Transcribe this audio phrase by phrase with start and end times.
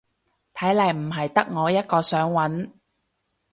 [0.55, 2.71] 睇嚟唔係得我一個想搵